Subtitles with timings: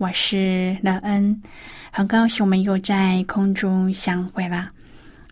[0.00, 1.42] 我是乐恩。
[1.90, 4.70] 很高兴我们又在空中相会了。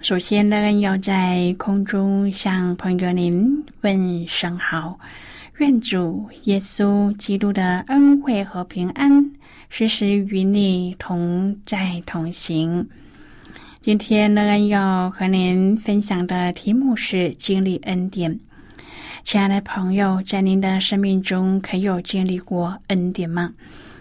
[0.02, 5.00] 首先乐恩，要在空中向朋友您问声好，
[5.56, 9.32] 愿主耶稣基督的恩惠和平安
[9.70, 12.86] 时时与你同在同行。
[13.80, 18.38] 今天乐恩，要和您分享的题目是经历恩典。
[19.22, 23.54] 亲爱的朋友，在您的生命中，可有经历过恩典吗？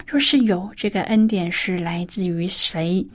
[0.07, 3.05] 若是有这个恩典是来自于谁？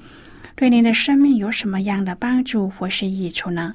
[0.54, 3.74] 对您的生命有什么样的帮助或是益处呢？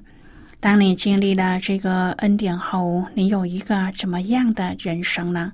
[0.59, 5.51] 当你经历了这个恩典后，你有一个怎么样的人生呢？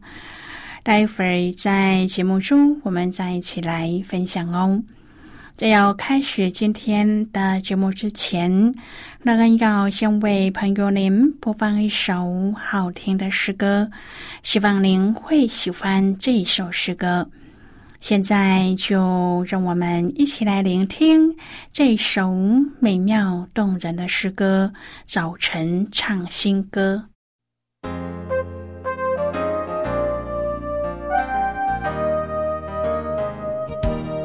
[0.84, 4.84] 待会儿在节目中，我们再一起来分享哦。
[5.56, 8.76] 在要开始今天的节目之前，
[9.22, 13.90] 那个要先为朋友您播放一首好听的诗歌，
[14.42, 17.30] 希望您会喜欢这首诗歌。
[18.04, 21.38] 现在就让我们一起来聆听
[21.72, 22.34] 这首
[22.82, 24.74] 美妙动人的诗歌
[25.06, 27.06] 《早晨唱新歌》。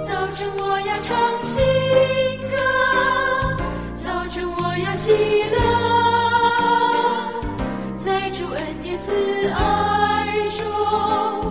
[0.08, 1.62] 早晨我要唱新
[2.48, 2.56] 歌，
[3.94, 5.12] 早晨我要喜
[5.52, 5.56] 乐，
[7.96, 9.14] 在主恩典慈
[9.50, 11.47] 爱中。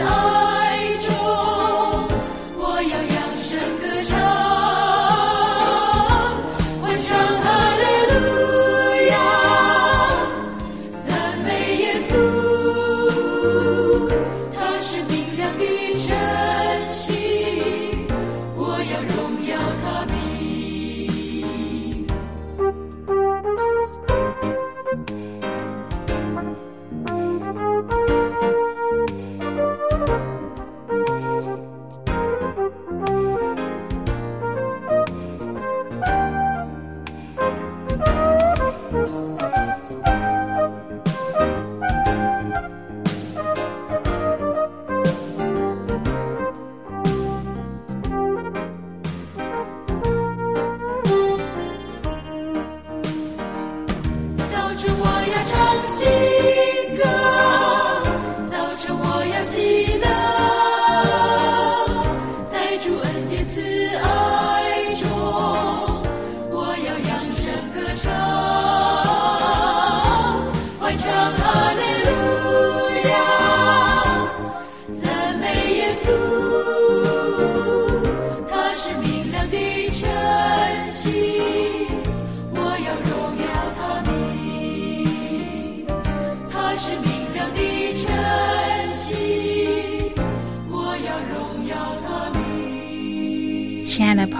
[0.00, 0.47] 爱。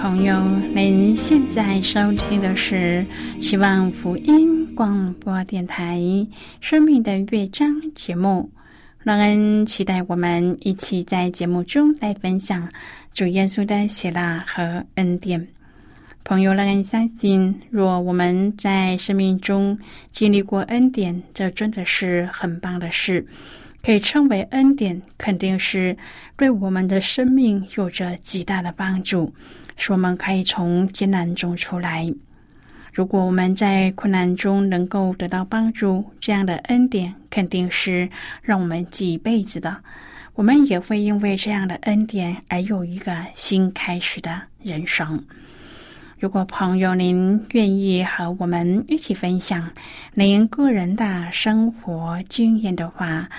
[0.01, 0.33] 朋友，
[0.73, 3.05] 您现在收听的是
[3.41, 5.97] 希望福音广播电台
[6.61, 8.49] 《生命的乐章》节目。
[9.03, 12.69] 让人期待我们一起在节目中来分享
[13.13, 15.45] 主耶稣的喜乐和恩典。
[16.23, 19.77] 朋友，让人相信，若我们在生命中
[20.13, 23.27] 经历过恩典，这真的是很棒的事。
[23.83, 25.95] 可以称为恩典，肯定是
[26.37, 29.33] 对我们的生命有着极大的帮助，
[29.79, 32.05] 使我们可以从艰难中出来。
[32.93, 38.09] 如果我们在困难中能够得到帮助，这样的恩典肯定是
[38.41, 39.77] 让我们记一辈子的。
[40.35, 45.23] 我们也会因为这样的恩典而有一个新开始的人生。
[46.17, 49.71] 如果朋友您愿意和我们一起分享
[50.13, 53.29] 您个人的生活经验的话，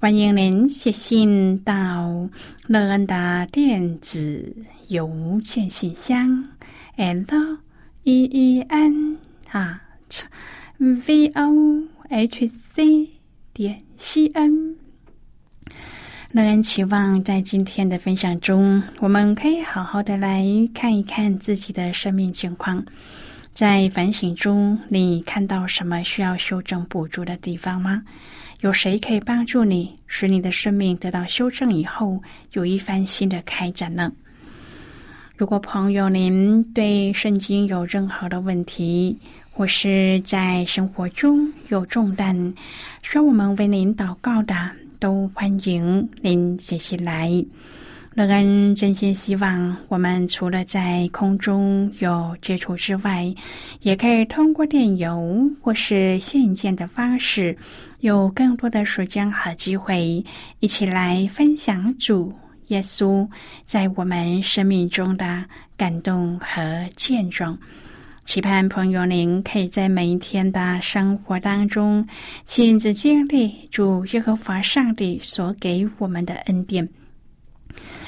[0.00, 2.26] 欢迎您写信到
[2.68, 4.56] 乐恩的电子
[4.88, 6.48] 邮件信箱
[6.96, 7.58] ，l
[8.04, 9.18] e e n
[9.50, 9.82] 啊
[10.78, 13.10] ，v o h c
[13.52, 14.76] 点 c n。
[16.32, 20.42] 乐恩期望在今天的分享中，我们可以好好的来
[20.72, 22.82] 看一看自己的生命情况。
[23.52, 28.02] 在反省中，你看到什么需要修正补足的地方吗？
[28.60, 32.22] 有谁可以帮助你，使你的生命得到修正以后，
[32.52, 34.12] 有一番新的开展呢？
[35.36, 39.18] 如果朋友您对圣经有任何的问题，
[39.50, 42.54] 或是在生活中有重担，
[43.02, 44.54] 需要我们为您祷告的。
[45.00, 47.42] 都欢迎您写信来。
[48.14, 53.32] 乐恩真心希望，我们除了在空中有接触之外，
[53.82, 57.56] 也可以通过电邮或是信件的方式，
[58.00, 60.24] 有更多的时间和机会，
[60.58, 62.34] 一起来分享主
[62.66, 63.26] 耶稣
[63.64, 65.44] 在我们生命中的
[65.76, 67.56] 感动和见证。
[68.24, 72.06] 期盼朋友您可以在每一天的生活当中
[72.44, 76.86] 亲自经历主耶和华上帝所给我们的恩典，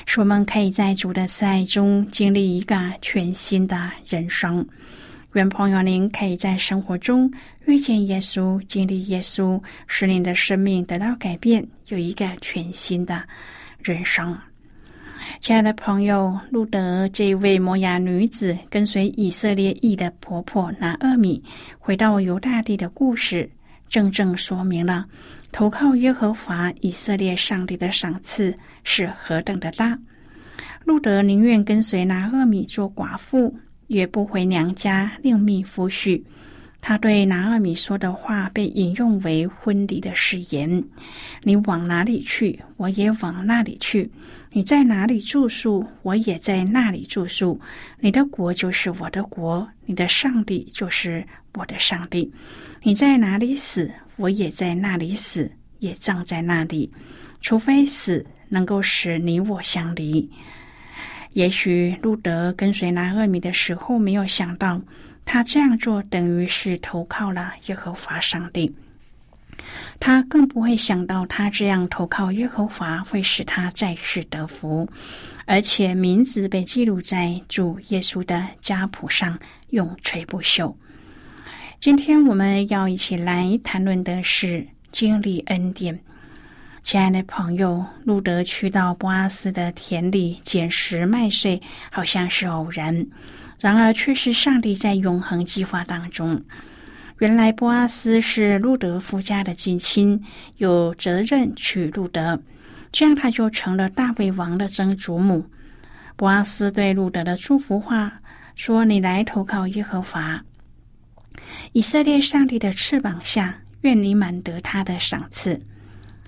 [0.07, 4.67] 使我们可以在主的爱中经历一个全新的人生。
[5.35, 7.31] 愿朋友您可以在生活中
[7.65, 13.23] 遇见耶稣，经历耶稣，使您的生命得到改变，有一个全新的
[13.83, 14.37] 人生。
[15.41, 21.43] 亲爱的朋友，路德这位摩崖女子跟随以色列裔的婆婆拿厄米
[21.79, 23.49] 回到犹大地的故事，
[23.89, 25.07] 正正说明了
[25.53, 29.97] 投靠耶和华以色列上帝的赏赐是何等的大。
[30.85, 33.55] 路德宁愿跟随拿厄米做寡妇，
[33.87, 36.23] 也不回娘家另觅夫婿。
[36.81, 40.83] 他对拿厄米说的话被引用为婚礼的誓言
[41.45, 44.09] ：“你往哪里去，我也往那里去；
[44.51, 47.61] 你在哪里住宿，我也在那里住宿。
[48.01, 52.33] 你的国就是我的国，你的上帝就是我的上帝。
[52.83, 56.91] 你在哪里死，我也在那里死，也葬在那里。
[57.41, 60.31] 除非死能够使你我相离。”
[61.33, 64.81] 也许路德跟随拿厄米的时候，没有想到。
[65.25, 68.75] 他这样做等于是投靠了耶和华上帝，
[70.01, 74.87] 他更不会想到他这样投靠耶和华会使他再世得福，
[75.47, 79.39] 而且名字被记录在主耶稣的家谱上，
[79.71, 80.75] 永垂不朽。
[81.82, 85.99] 今天我们要一起来谈论的是经历恩典。
[86.84, 93.05] 亲爱的朋友，路德去到波阿斯的田里捡拾麦穗，好像是偶然。
[93.58, 96.40] 然而，却是上帝在永恒计划当中。
[97.19, 100.23] 原来，波阿斯是路德夫家的近亲，
[100.58, 102.40] 有责任娶路德，
[102.93, 105.46] 这样他就成了大卫王的曾祖母。
[106.14, 108.20] 波阿斯对路德的祝福话
[108.55, 110.44] 说：“你来投靠耶和华，
[111.72, 115.60] 以色列上帝的翅膀下，愿你满得他的赏赐。”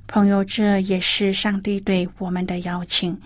[0.07, 3.19] 朋友，这也是上帝对我们的邀请。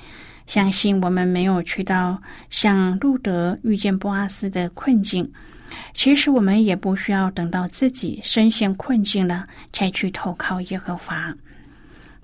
[0.46, 2.18] 相信我们没有去到
[2.48, 5.30] 像路德遇见波阿斯的困境，
[5.92, 11.34] 其实我们也不需要等到自己身陷困境了才去投靠耶和华。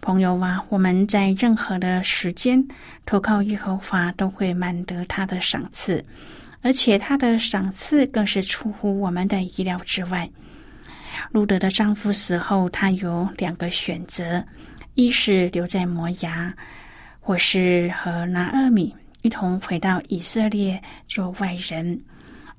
[0.00, 2.66] 朋友啊，我们在任何的时间
[3.04, 6.02] 投靠耶和华，都会满得他的赏赐，
[6.64, 10.28] 而且他的赏赐更是出乎我们的意料之外。
[11.30, 14.44] 路德的丈夫死后，他有两个选择：
[14.94, 16.52] 一是留在摩崖。
[17.26, 20.78] 或是和拿厄米一同回到以色列
[21.09, 21.99] 做外人，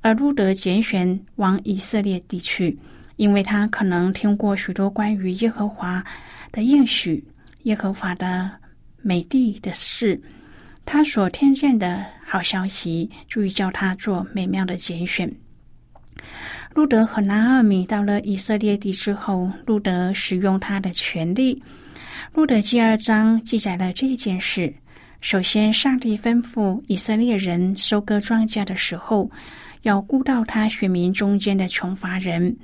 [0.02, 2.76] 而路德拣选往以色列地区，
[3.18, 6.04] 因为他可能听过许多关于耶和华
[6.52, 7.24] 的应许、
[7.66, 8.50] 耶和华的
[9.04, 10.20] 美地的事，
[10.84, 15.32] 他所听见的好消息，注意叫他做美妙的拣选。
[16.74, 21.62] 路德和拿厄米到了以色列地之后，路德使用他的权利。
[22.34, 24.74] 路德第二章记载了这件事。
[25.22, 29.30] 首先，上帝吩咐以色列人收割庄稼的时候，
[29.84, 32.56] 要顾到他选民中间的穷乏人。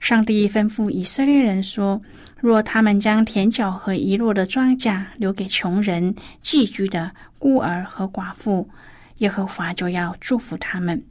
[0.00, 2.00] 上帝吩咐以色列人说
[2.38, 8.68] ：“若他们将田角和遗落的庄稼留给穷人、寄居的孤儿和寡妇，
[9.18, 11.02] 耶和华就要祝福他们。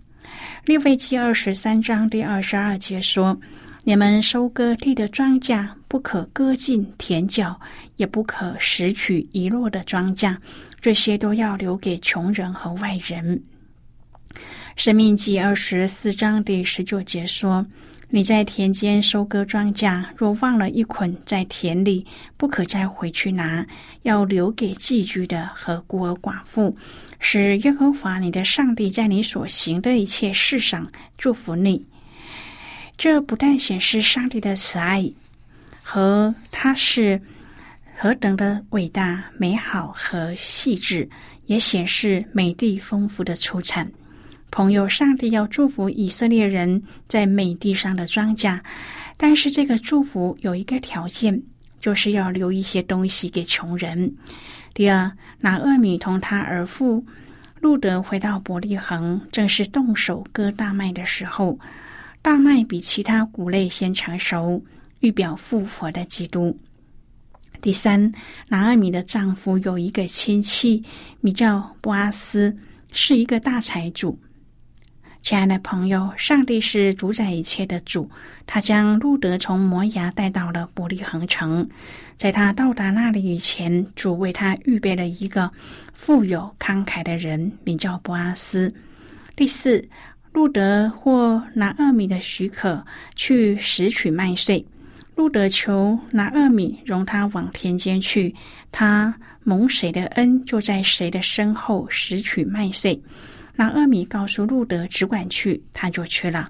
[0.66, 3.40] 利未记二十三章第二十二节说
[3.84, 7.58] ：“你们收割地的庄稼，不可割尽田角，
[7.96, 10.36] 也不可拾取遗落的庄稼，
[10.82, 13.42] 这些都要留给穷人和外人。”
[14.76, 17.66] 生命记二十四章第十九节说
[18.10, 22.06] ：“你在田间收割庄稼，若忘了一捆在田里，
[22.38, 23.68] 不可再回去拿，
[24.04, 26.76] 要留给寄居的和孤儿寡妇。”
[27.20, 30.88] 使耶和华你的上帝在你所行的一切事上
[31.18, 31.84] 祝福你。
[32.96, 35.12] 这不但显示上帝的慈爱
[35.82, 37.20] 和他是
[37.98, 41.10] 何等的伟大、美好和细致，
[41.48, 43.92] 也显示美地丰富的出产。
[44.58, 48.60] 朋友，上帝要祝福以色列人在美地上的庄稼，
[49.16, 51.44] 但是这个祝福有一个条件，
[51.80, 54.16] 就是要留一些东西给穷人。
[54.74, 55.12] 第二，
[55.42, 57.06] 拿厄米同他儿父
[57.62, 61.60] 路德回到伯利恒，正是动手割大麦的时候。
[62.24, 64.66] 大麦比其他谷类先成熟，
[65.02, 66.58] 预表复活的基督。
[67.62, 68.12] 第三，
[68.48, 70.84] 拿厄米的丈夫有一个亲戚，
[71.22, 72.58] 名叫布阿斯，
[72.92, 74.18] 是一个大财主。
[75.22, 78.10] 亲爱的朋友，上帝是主宰一切的主。
[78.46, 81.68] 他将路德从摩崖带到了伯利恒城，
[82.16, 85.52] 在他到达那里以前，主为他预备了一个
[85.92, 88.74] 富有慷慨的人，名叫博阿斯。
[89.36, 89.84] 第四，
[90.32, 94.66] 路德或拿二米的许可去拾取麦穗。
[95.16, 98.34] 路德求拿二米容他往田间去，
[98.72, 103.02] 他蒙谁的恩，就在谁的身后拾取麦穗。
[103.58, 106.50] 那阿米告诉路德只管去，他就去了。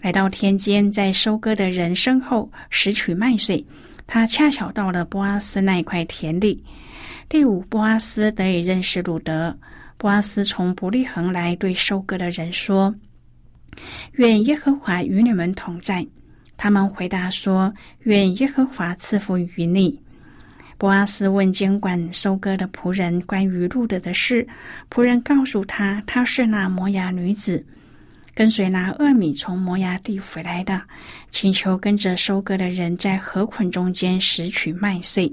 [0.00, 3.62] 来到田间，在收割的人身后拾取麦穗。
[4.06, 6.62] 他恰巧到了波阿斯那一块田里。
[7.28, 9.54] 第五，波阿斯得以认识路德。
[9.96, 12.94] 波阿斯从伯利恒来，对收割的人说
[14.14, 16.06] ：“愿耶和华与你们同在。”
[16.56, 17.74] 他们回答说
[18.04, 20.00] ：“愿耶和华赐福于你。”
[20.78, 24.46] 波阿斯问监管收割的仆人关于路德的事，
[24.90, 27.64] 仆人告诉他，她是那摩崖女子，
[28.34, 30.82] 跟随拿厄米从摩崖地回来的，
[31.30, 35.32] 请求跟着收割的人在河捆中间拾取麦穗。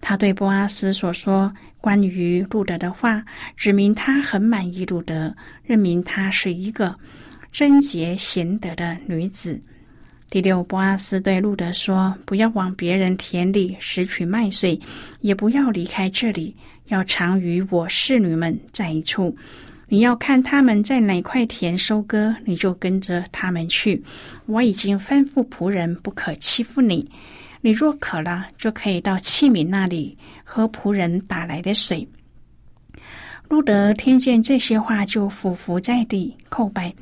[0.00, 3.20] 他对波阿斯所说关于路德的话，
[3.56, 6.94] 指明他很满意路德，认明她是一个
[7.50, 9.60] 贞洁贤德的女子。
[10.30, 14.78] 第六，波阿斯对路德说：“不要往别人田里拾取麦穗，
[15.22, 16.54] 也不要离开这里，
[16.88, 19.34] 要常与我侍女们在一处。
[19.88, 24.04] 你要看他们在哪块田收割，你就跟着他们去。
[24.44, 27.10] 我已经吩咐仆人不可欺负你。
[27.62, 32.06] 你若渴了，就可以到器皿那里喝仆人打来的水。”
[33.48, 36.94] 路德听见这些话，就俯伏在地叩拜。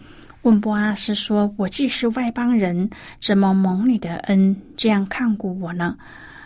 [0.47, 2.89] 问波阿斯说：“我既是外邦人，
[3.21, 5.97] 怎么蒙你的恩这样看顾我呢？”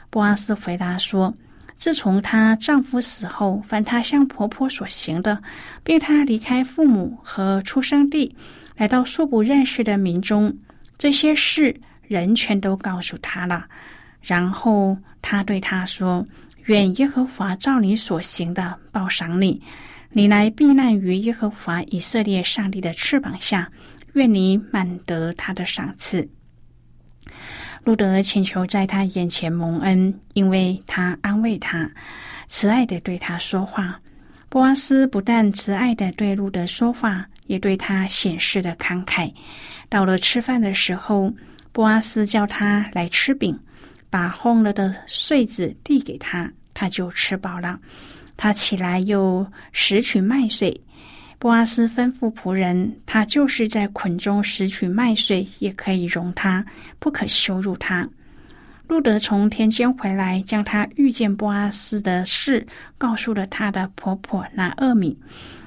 [0.08, 1.34] 波阿斯回答说
[1.76, 5.38] ：“自从她丈夫死后，凡她向婆婆所行的，
[5.84, 8.34] 并她离开父母和出生地，
[8.74, 10.56] 来到素不认识的民中，
[10.96, 11.78] 这些事
[12.08, 13.66] 人全都告诉她了。
[14.22, 16.26] 然后他对她说
[16.64, 19.60] ：‘愿耶和华照你所行的报赏你。’”
[20.12, 23.70] 你来避难于耶和华以色列上帝的翅膀下，
[24.14, 26.28] 愿你满得他的赏赐。
[27.84, 31.88] 路德请求在他眼前蒙恩，因为他安慰他，
[32.48, 34.00] 慈爱的对他说话。
[34.48, 39.32] 波阿斯不但慈爱的对路德说话，也对他显示的慷慨。
[39.88, 41.32] 到了吃饭的时候，
[41.70, 43.56] 波阿斯叫他来吃饼，
[44.10, 47.78] 把烘了的穗子递给他，他就吃饱了。
[48.42, 50.74] 他起来又拾取麦穗，
[51.38, 56.64] 波阿斯吩咐仆人，他就是在捆中拾取麦穗，也可以容他，
[56.98, 58.08] 不可羞辱他。
[58.88, 62.66] 路德从田间回来，将他遇见波阿斯的事
[62.96, 65.14] 告诉了他的婆婆拿厄米，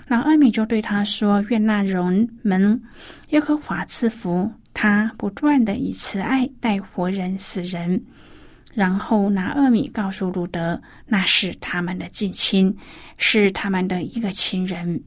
[0.08, 2.82] 拿厄米就对他说：“愿那人们
[3.30, 8.04] 耶和华赐福他，不断的以慈爱待活人死人。”
[8.74, 12.76] 然后拿厄米告诉路德，那是他们的近亲，
[13.18, 15.04] 是他们的一个亲人。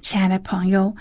[0.00, 0.94] 亲爱的朋友，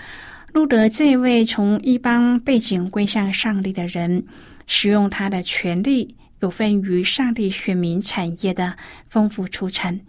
[0.52, 4.26] 路德这位从一般背景归向上帝的人，
[4.66, 8.76] 使用他的权利，有份于上帝选民产业的
[9.08, 10.00] 丰富出产。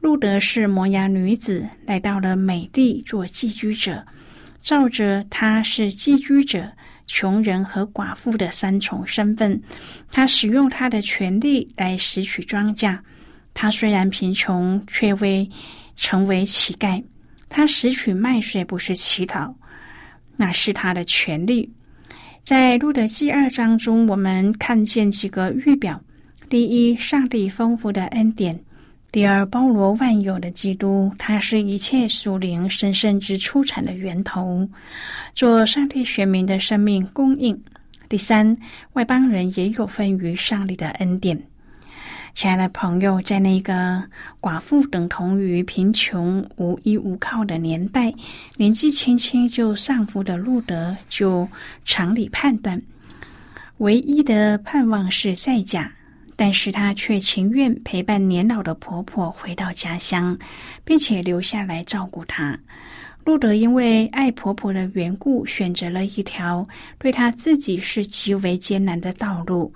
[0.00, 4.06] 路德是摩崖女子，来到了美地做寄居者，
[4.62, 6.72] 照着他是寄居者。
[7.06, 9.60] 穷人和寡妇的三重身份，
[10.10, 12.98] 他使用他的权利来拾取庄稼。
[13.54, 15.48] 他虽然贫穷，却未
[15.96, 17.02] 成为乞丐。
[17.48, 19.54] 他拾取麦穗不是乞讨，
[20.36, 21.72] 那是他的权利。
[22.42, 26.00] 在路德记二章中，我们看见几个预表：
[26.48, 28.56] 第一，上帝丰富的恩典；
[29.16, 34.68] 第二，包罗万有的基督，他是一切属灵神圣之出产的源头，
[35.34, 37.56] 做上帝选民的生命供应；
[38.10, 38.54] 第三，
[38.92, 41.42] 外邦人也有份于上帝的恩典。
[42.34, 44.04] 亲爱的朋友，在那个
[44.38, 48.12] 寡妇等同于贫穷、无依无靠的年代，
[48.58, 51.48] 年纪轻轻就丧夫的路德，就
[51.86, 52.82] 常理判断，
[53.78, 55.90] 唯一的盼望是再嫁，
[56.36, 60.38] 但是她却情愿陪伴年老的婆婆回到家乡，
[60.84, 62.58] 并且留下来照顾她。
[63.24, 69.74] 路德因为爱婆婆的缘故，选择了一条对她自己是极为艰难的道路。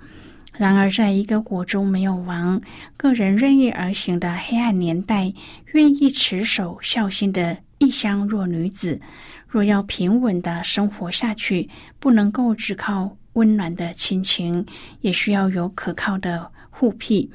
[0.53, 2.61] 然而，在一个国中没有王、
[2.95, 5.33] 个人任意而行的黑暗年代，
[5.73, 8.99] 愿意持守孝心的异乡弱女子，
[9.47, 14.65] 若要平稳的生活下去，不能够只靠温暖的亲情，
[15.01, 17.29] 也需要有可靠的护庇，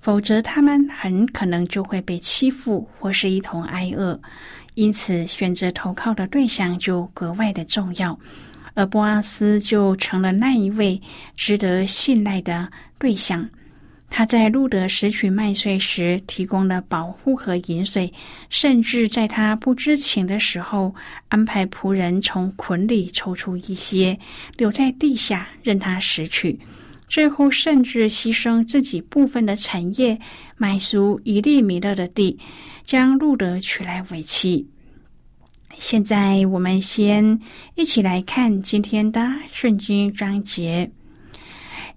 [0.00, 4.20] 否则他们很可能就会被欺负或是一同挨饿。
[4.74, 8.18] 因此，选择投靠的对象就格外的重要。
[8.74, 11.00] 而波阿斯就成了那一位
[11.34, 13.48] 值得信赖的对象。
[14.10, 18.12] 他在路德拾取麦穗时提供了保护和饮水，
[18.50, 20.92] 甚至在他不知情的时候，
[21.28, 24.18] 安排仆人从捆里抽出一些，
[24.56, 26.58] 留在地下任他拾取。
[27.08, 30.18] 最后，甚至牺牲自己部分的产业，
[30.56, 32.38] 买足一粒米勒的地，
[32.84, 34.66] 将路德娶来为妻。
[35.76, 37.40] 现在我们先
[37.74, 40.90] 一起来看今天的圣经章节。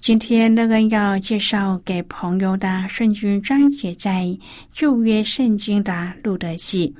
[0.03, 4.37] 今天乐恩要介绍给朋友的圣经章节在
[4.73, 6.93] 旧约圣经的路德记。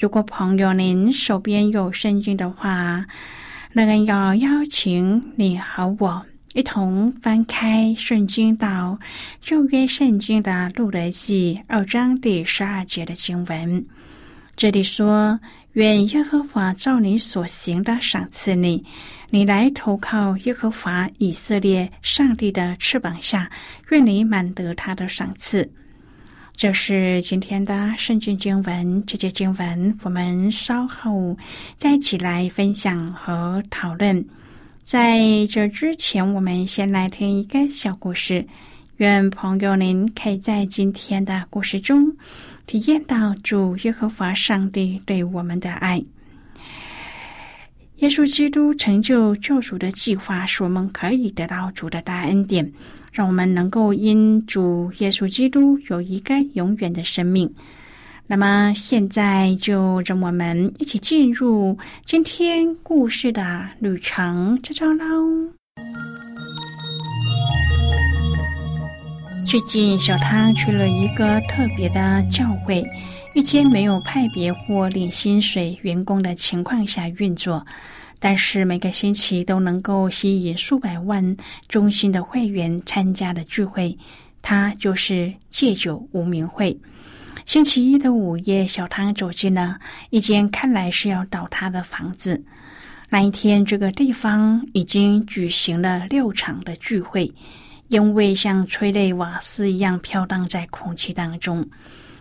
[0.00, 3.06] 如果朋友您手边有圣经的话，
[3.72, 8.98] 乐恩要邀请你和我一同翻开圣经到
[9.40, 13.86] 旧约圣经的路德记二章第十二节的经文。
[14.56, 15.38] 这里说。
[15.74, 18.84] 愿耶和华照你所行的赏赐你，
[19.30, 23.50] 你来投靠耶和华以色列上帝的翅膀下，
[23.90, 25.68] 愿你满得他的赏赐。
[26.54, 31.36] 这是今天的圣经经文，这节经文我们稍后
[31.76, 34.24] 再一起来分享和讨论。
[34.84, 38.46] 在这之前，我们先来听一个小故事。
[38.98, 42.16] 愿朋友您可以在今天的故事中。
[42.66, 46.02] 体验到主耶和华上帝对我们的爱，
[47.96, 52.72] 耶稣基督成就救赎的计划，使我们可以得到主的大恩典，
[53.12, 57.52] 让我们能够因主耶稣基督有一个永远的生命。
[58.26, 65.52] 那么，现在就让我们一起进入今天故事的旅程之中喽。
[69.46, 72.82] 最近，小汤去了一个特别的教会，
[73.34, 77.64] 一间没有派别或领薪水员工的情况下运作，
[78.18, 81.36] 但是每个星期都能够吸引数百万
[81.68, 83.96] 忠心的会员参加的聚会。
[84.40, 86.76] 它就是戒酒无名会。
[87.44, 89.78] 星期一的午夜，小汤走进了
[90.10, 92.42] 一间看来是要倒塌的房子。
[93.10, 97.30] 那一天，这个地方已经举行了六场的聚会。
[97.88, 101.68] 因为像催泪瓦斯一样飘荡在空气当中，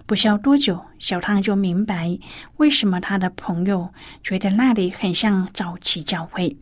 [0.06, 2.17] 不消多久，小汤就明白
[2.58, 3.89] 为什么他的朋友
[4.21, 6.56] 觉得那里很像早期教会。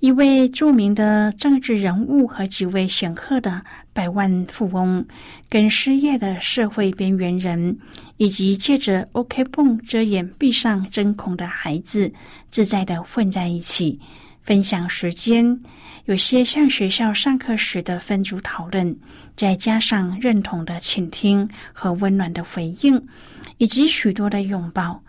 [0.00, 5.06] 一位著名的政治人物和几位显赫的百万富翁，
[5.48, 7.78] 跟失业的社会边缘人，
[8.18, 12.12] 以及借着 OK 泵遮掩闭上针孔的孩子，
[12.50, 13.98] 自在的混在一起，
[14.44, 15.58] 分享时间。
[16.04, 18.94] 有些像学校上课时的分组讨论，
[19.34, 23.08] 再加上认同的倾听和温暖的回应，
[23.56, 25.02] 以及许多的拥抱。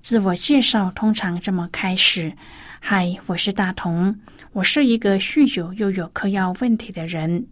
[0.00, 2.32] 自我介绍通常这么开始
[2.80, 4.18] ：“嗨，我是大同，
[4.52, 7.46] 我是一个酗酒又有嗑药问题的人。”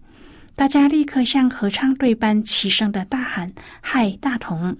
[0.56, 4.74] 大家立刻像合唱队般齐声的大喊：“嗨，大同！”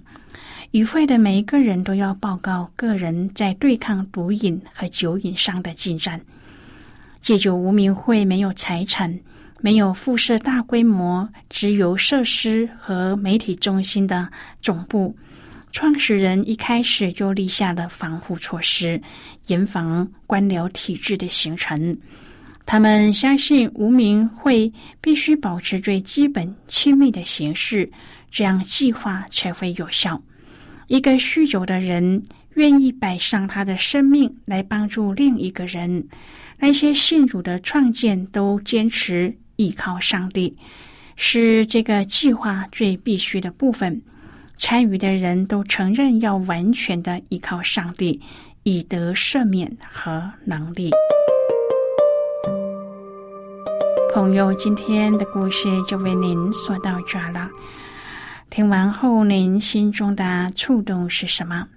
[0.71, 6.19] 与会的每一个人都要报告个人在对抗毒瘾和酒瘾上的进展。
[7.21, 9.19] 戒酒无名会没有财产，
[9.61, 14.29] 没有辐射大规模，只有设施和媒体中心的
[14.61, 15.15] 总部。
[15.71, 19.01] 创始人一开始就立下了防护措施，
[19.47, 21.97] 严防官僚体制的形成。
[22.65, 27.91] 他们相信无名会必须保持最基本亲密的形式，
[28.31, 30.21] 这样计划才会有效。
[30.87, 32.23] 一个酗酒的人。
[32.57, 36.07] 愿意摆上他的生命来帮助另一个人。
[36.59, 40.57] 那些信主的创建都坚持依靠上帝，
[41.15, 44.01] 是这个计划最必须的部分。
[44.57, 48.19] 参与的人都承认要完全的依靠上帝，
[48.63, 50.91] 以得赦免和能力。
[54.13, 57.47] 朋友，今天的故事就为您说到这了。
[58.49, 61.67] 听完后，您心中的触动是什么？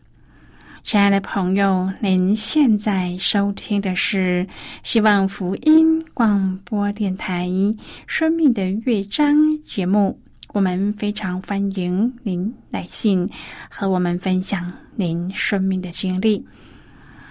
[0.82, 4.46] 亲爱的朋友，您现在收听的是
[4.82, 7.46] 希望福音广播电台
[8.06, 10.18] 《生命的乐章》节目。
[10.52, 13.28] 我们非常欢迎您来信
[13.68, 16.44] 和我们分享您生命的经历。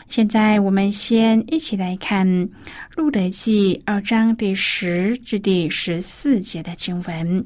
[0.07, 2.27] 现在，我们先一起来看
[2.95, 7.43] 《路德记》二章第十至第十四节的经文。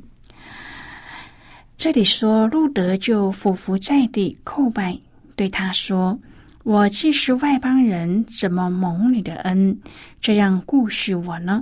[1.78, 4.98] 这里说，路德就俯伏在地叩拜，
[5.44, 6.18] 对他说
[6.64, 9.78] ：“我既是外邦人，怎么蒙你的恩，
[10.22, 11.62] 这样顾恤我呢？”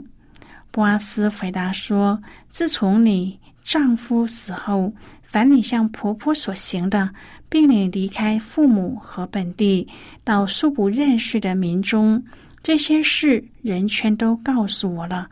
[0.70, 7.10] 波阿斯回答说：“自从你丈夫死后。”凡你向婆婆所行的，
[7.50, 9.88] 并你离开父母和本地，
[10.24, 12.22] 到素不认识的民中，
[12.62, 15.28] 这些事人全都告诉我了。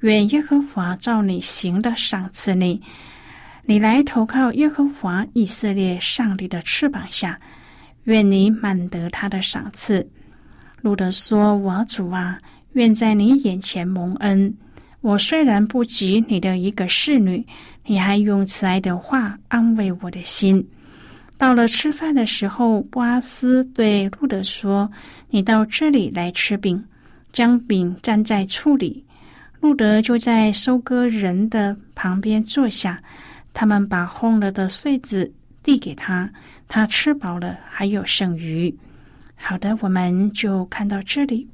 [0.00, 2.80] 愿耶和华照你行的赏赐你，
[3.64, 7.40] 你来投靠耶和华以色列上帝的翅膀下，
[8.08, 10.04] 愿你满得他的赏赐。
[10.80, 12.38] 路德说：“我主啊，
[12.72, 14.52] 愿在你眼前蒙恩。
[15.02, 17.46] 我虽然不及你的一个侍女。”
[17.90, 20.66] 你还用慈爱的话安慰我的心。
[21.38, 24.90] 到了吃饭的时候，布阿斯对路德说
[25.30, 26.82] ：“你到这里来吃饼，
[27.32, 29.02] 将饼蘸在醋里。”
[29.60, 33.02] 路德就在收割人的旁边坐下。
[33.54, 35.30] 他们把烘了的穗子
[35.62, 36.30] 递给他，
[36.66, 38.74] 他吃饱了，还有剩余。
[39.36, 41.48] 好的，我们就看到这里。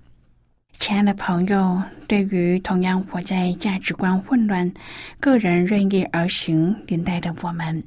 [0.79, 4.73] 亲爱的朋友，对于同样活在价值观混乱、
[5.21, 7.83] 个人任意而行年代的我们，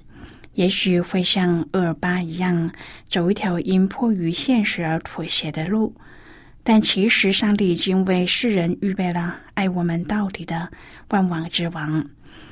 [0.54, 2.72] 也许会像厄尔巴一样，
[3.10, 5.94] 走一条因迫于现实而妥协的路。
[6.64, 10.70] 但其实，上帝已经为世人预备了爱我们到底的
[11.10, 12.06] 万王之王，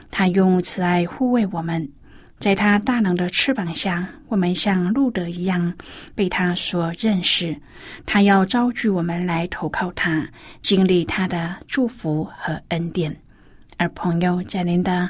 [0.10, 1.90] 他用慈爱护卫我们。
[2.38, 5.74] 在他大能的翅膀下，我们像路德一样
[6.14, 7.56] 被他所认识。
[8.06, 10.28] 他要招聚我们来投靠他，
[10.62, 13.16] 经历他的祝福和恩典。
[13.78, 15.10] 而朋友，在您的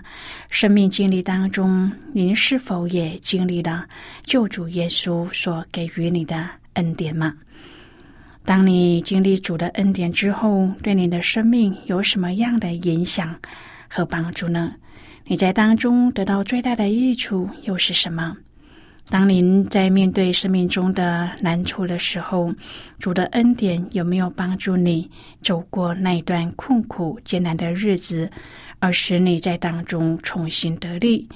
[0.49, 3.85] 生命经历当中，您是否也经历了
[4.23, 7.33] 救主耶稣所给予你的恩典吗？
[8.43, 13.35] 当你经历主的恩典之后，对你的生命有什么样的影响
[13.89, 14.73] 和帮助呢？
[15.27, 18.38] 你在当中得到最大的益处又是什么？
[19.09, 22.53] 当您在面对生命中的难处的时候，
[22.99, 25.09] 主的恩典有没有帮助你
[25.41, 28.29] 走过那一段困苦艰难的日子，
[28.77, 31.27] 而使你在当中重新得力，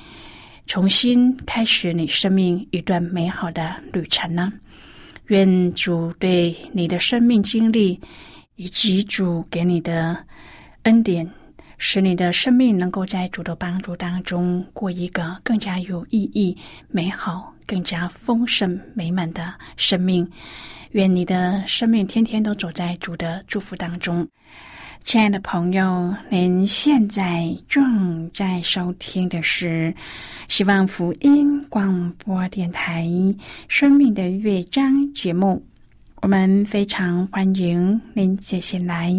[0.68, 4.54] 重新开始你生命一段美好的旅程呢？
[5.28, 8.00] 愿主对你的生命经历
[8.56, 10.16] 以及主给你的
[10.84, 11.28] 恩典。
[11.80, 16.56] 使你的生命能够在主的帮助当中过一个更加有意义、
[16.90, 20.30] 美好、更加丰盛、美满的生命。
[20.92, 24.28] 愿你的生命天天都走在主的祝福当中。
[25.02, 29.96] 亲爱的朋友，您现在正在收听的是
[30.50, 33.06] 希望福音广播电台
[33.70, 35.66] 《生命的乐章》节目。
[36.22, 39.10] 我们非常欢迎您接下来。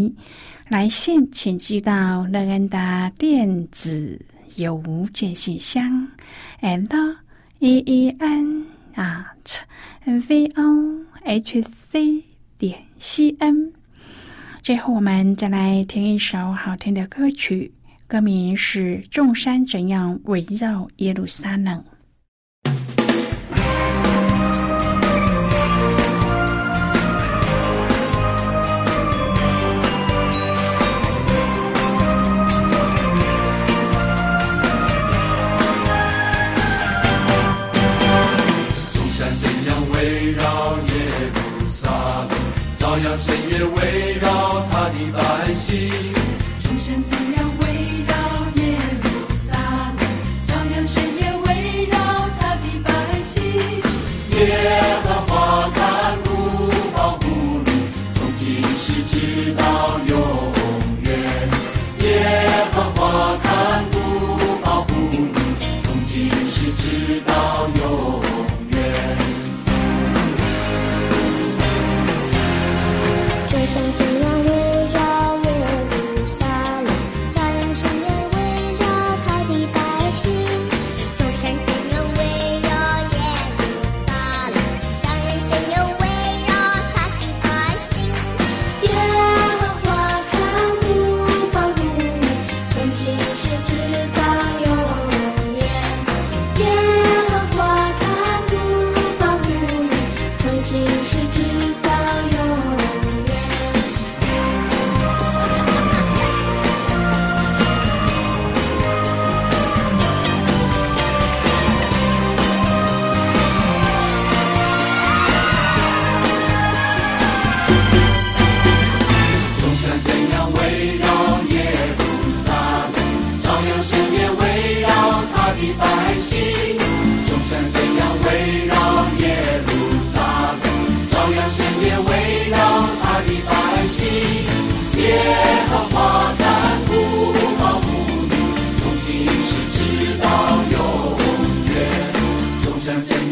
[0.71, 4.17] 来信请寄到乐恩的电子
[4.55, 4.81] 邮
[5.13, 6.07] 件信箱
[6.61, 6.89] ，and
[7.59, 9.59] e e n at
[10.07, 12.23] v o h c
[12.57, 13.73] 点 c n。
[14.63, 17.73] 最后，我们再来听一首好听的歌曲，
[18.07, 21.77] 歌名是《众山怎样围绕耶路撒冷》。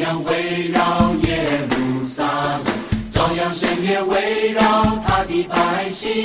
[0.09, 2.65] 样围绕耶路撒冷，
[3.11, 4.63] 照样神也围绕
[5.07, 6.25] 他的百姓。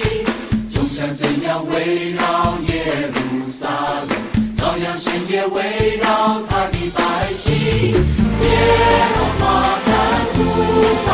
[0.71, 7.51] 众山怎样围绕耶路撒冷，照样神也围绕他的百姓。
[7.91, 8.47] 耶
[9.15, 9.91] 和华看
[10.33, 10.39] 不
[11.05, 11.09] 到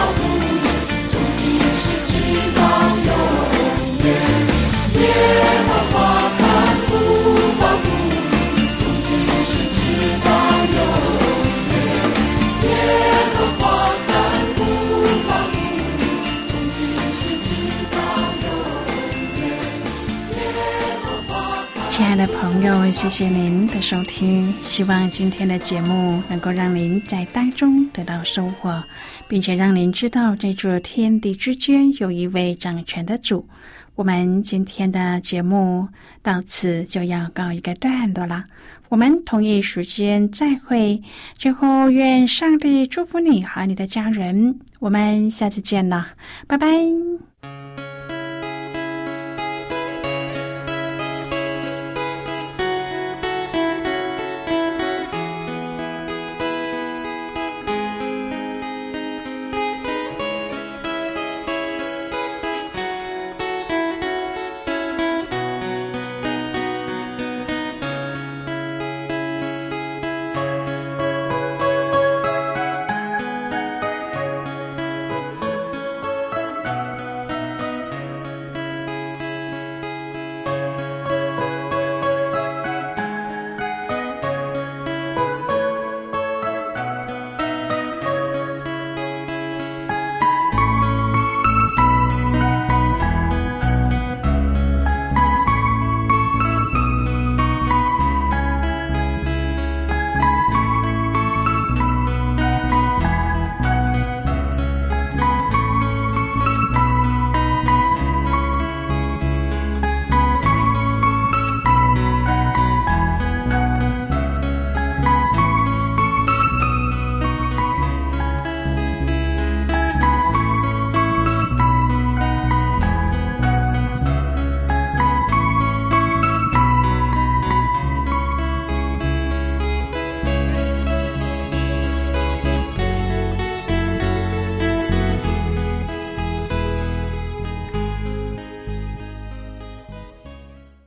[22.19, 24.53] 的朋友，谢谢您的收听。
[24.61, 28.83] 希望今天的节目能够让您在当中得到收获，
[29.29, 33.47] 并且让您知道，在这天地之间有一位掌权的主。
[33.95, 35.87] 我们今天的节目
[36.21, 38.43] 到此就要告一个段落了。
[38.89, 41.01] 我们同一时间再会。
[41.37, 44.59] 最后，愿上帝祝福你和你的家人。
[44.79, 46.07] 我们下次见了，
[46.47, 46.67] 拜拜。